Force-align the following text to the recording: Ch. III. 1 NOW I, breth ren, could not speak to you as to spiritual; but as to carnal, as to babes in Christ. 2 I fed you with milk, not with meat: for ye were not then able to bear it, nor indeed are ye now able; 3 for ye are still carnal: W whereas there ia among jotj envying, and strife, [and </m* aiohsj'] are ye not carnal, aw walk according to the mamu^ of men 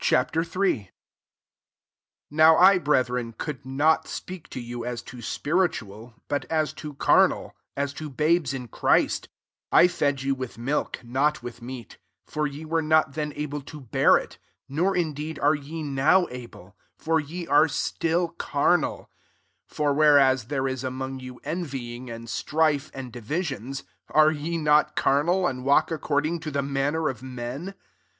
Ch. 0.00 0.14
III. 0.14 0.36
1 0.90 0.90
NOW 2.32 2.56
I, 2.56 2.78
breth 2.78 3.08
ren, 3.08 3.32
could 3.34 3.64
not 3.64 4.08
speak 4.08 4.48
to 4.48 4.60
you 4.60 4.84
as 4.84 5.00
to 5.02 5.22
spiritual; 5.22 6.14
but 6.26 6.44
as 6.46 6.72
to 6.72 6.94
carnal, 6.94 7.54
as 7.76 7.92
to 7.92 8.10
babes 8.10 8.52
in 8.52 8.66
Christ. 8.66 9.28
2 9.70 9.76
I 9.78 9.86
fed 9.86 10.22
you 10.22 10.34
with 10.34 10.58
milk, 10.58 10.98
not 11.04 11.40
with 11.40 11.62
meat: 11.62 11.98
for 12.26 12.48
ye 12.48 12.64
were 12.64 12.82
not 12.82 13.12
then 13.12 13.32
able 13.36 13.60
to 13.60 13.80
bear 13.80 14.16
it, 14.16 14.38
nor 14.68 14.96
indeed 14.96 15.38
are 15.38 15.54
ye 15.54 15.84
now 15.84 16.26
able; 16.28 16.76
3 16.98 17.04
for 17.04 17.20
ye 17.20 17.46
are 17.46 17.68
still 17.68 18.30
carnal: 18.30 19.08
W 19.72 19.96
whereas 19.96 20.46
there 20.46 20.66
ia 20.66 20.76
among 20.84 21.20
jotj 21.20 21.38
envying, 21.44 22.10
and 22.10 22.28
strife, 22.28 22.90
[and 22.92 23.12
</m* 23.12 23.22
aiohsj'] 23.22 23.84
are 24.08 24.32
ye 24.32 24.58
not 24.58 24.96
carnal, 24.96 25.46
aw 25.46 25.54
walk 25.62 25.92
according 25.92 26.40
to 26.40 26.50
the 26.50 26.58
mamu^ 26.62 27.08
of 27.08 27.22
men 27.22 27.76